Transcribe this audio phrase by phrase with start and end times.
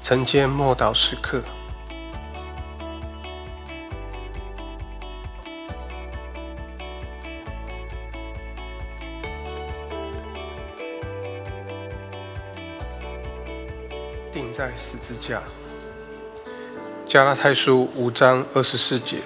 [0.00, 1.42] 晨间默祷时刻，
[14.32, 15.42] 钉在十字架。
[17.06, 19.18] 加拉太书五章二十四节：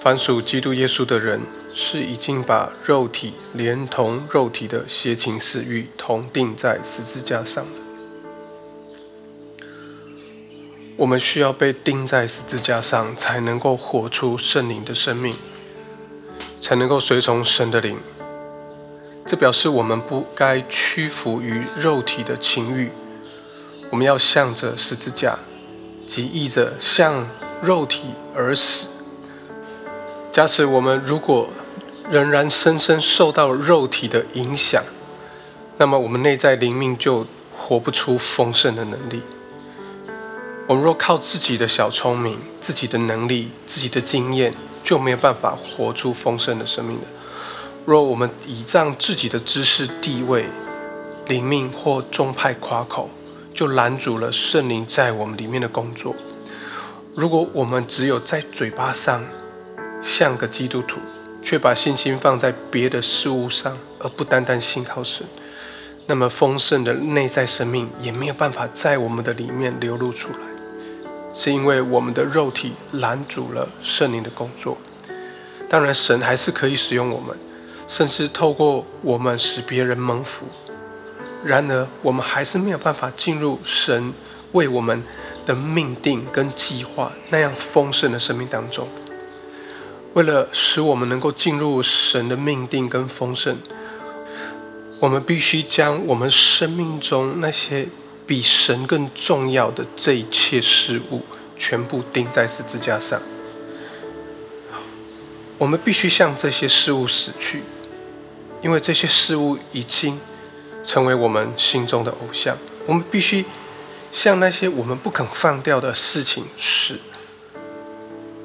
[0.00, 1.42] 凡属基督耶稣的人，
[1.74, 7.85] 是已经把肉体连同肉体的邪情私欲同钉在十字架上了。
[10.98, 15.34] 我们需要被钉在十字架上，才能够活出圣灵的生命，
[16.58, 17.98] 才能够随从神的灵。
[19.26, 22.90] 这表示我们不该屈服于肉体的情欲，
[23.90, 25.38] 我们要向着十字架，
[26.08, 27.28] 即意着向
[27.60, 28.88] 肉体而死。
[30.32, 31.50] 假使我们如果
[32.10, 34.82] 仍然深深受到肉体的影响，
[35.76, 39.20] 那么我们内在灵命就活不出丰盛的能力。
[40.68, 47.06] 我们若靠自己的小聪明、自己的能力、自己的经验，就没有办法活出丰盛的生命的。
[47.84, 50.46] 若我们倚仗自己的知识、地位、
[51.28, 53.08] 灵命或宗派夸口，
[53.54, 56.16] 就拦阻了圣灵在我们里面的工作。
[57.14, 59.24] 如果我们只有在嘴巴上
[60.02, 60.98] 像个基督徒，
[61.44, 65.24] 却把信心放在别的事物上，而不单单信靠神，
[66.06, 70.55] 那么丰盛的内在生命也没有办法在我们的里面流露出来。
[71.38, 74.78] 是因为我们的肉体拦阻了圣灵的工作。
[75.68, 77.36] 当然，神还是可以使用我们，
[77.86, 80.46] 甚至透过我们使别人蒙福。
[81.44, 84.14] 然而，我们还是没有办法进入神
[84.52, 85.02] 为我们
[85.44, 88.88] 的命定跟计划那样丰盛的生命当中。
[90.14, 93.58] 为了使我们能够进入神的命定跟丰盛，
[95.00, 97.88] 我们必须将我们生命中那些。
[98.26, 101.22] 比神更重要的这一切事物，
[101.56, 103.22] 全部钉在十字架上。
[105.58, 107.62] 我们必须向这些事物死去，
[108.62, 110.20] 因为这些事物已经
[110.82, 112.58] 成为我们心中的偶像。
[112.86, 113.44] 我们必须
[114.10, 116.98] 向那些我们不肯放掉的事情死，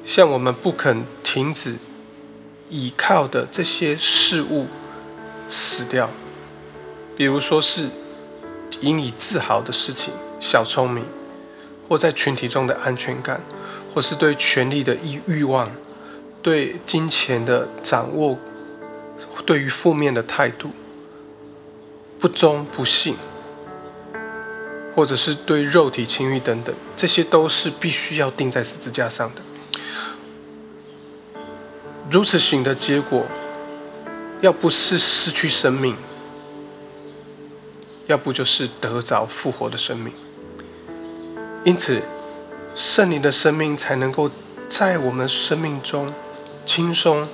[0.04, 1.78] 向我们不肯停止
[2.70, 4.68] 依靠的这些事物
[5.48, 6.08] 死掉。
[7.16, 7.90] 比如说是。
[8.82, 11.04] 引以自豪的事情，小聪明，
[11.88, 13.40] 或在群体中的安全感，
[13.92, 15.70] 或是对权力的欲欲望，
[16.42, 18.38] 对金钱的掌握，
[19.46, 20.70] 对于负面的态度，
[22.18, 23.16] 不忠不信，
[24.94, 29.42] 或者是对肉体情欲等等，这些都是必须要钉在十字架上的。
[32.10, 33.24] 如此行的结果，
[34.40, 35.96] 要不是失去生命。
[38.06, 40.12] 要不就是得着复活的生命，
[41.64, 42.02] 因此
[42.74, 44.30] 圣灵的生命才能够
[44.68, 46.12] 在我们生命中
[46.66, 47.28] 轻松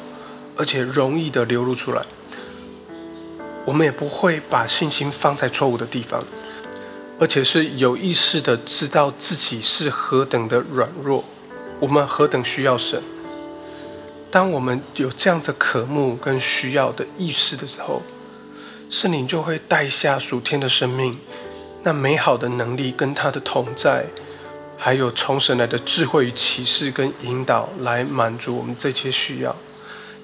[0.56, 2.04] 而且容易的流露出来。
[3.64, 6.24] 我们也不会把信心放在错误的地方，
[7.18, 11.24] 而且是有意识的知道自己是何等的软弱，
[11.80, 13.02] 我们何等需要神。
[14.30, 18.02] 当我们有这样子渴慕跟需要的意识的时候，
[18.88, 21.18] 圣灵就会带下属天的生命，
[21.82, 24.06] 那美好的能力跟他的同在，
[24.78, 29.54] 还有从神来的智慧与启示跟引导，来满足我们这些需要，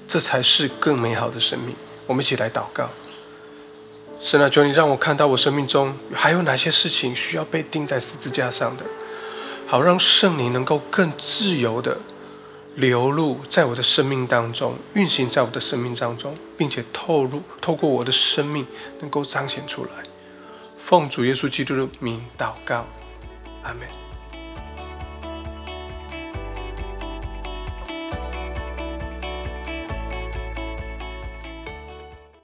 [0.08, 1.76] 这才是更美好的生命。
[2.06, 2.88] 我们一起来祷告：
[4.18, 8.84] 神啊，求你让我看到我生命中还有哪些事情需要被钉在十字架上的，
[9.66, 11.98] 好让圣灵能够更自由的。
[12.76, 18.66] 流露在我的生命当中，运行在我的生命当中，并且透露透过我的生命
[19.00, 19.90] 能够彰显出来。
[20.76, 22.86] 奉主耶稣基督的名祷告，
[23.62, 24.03] 阿门。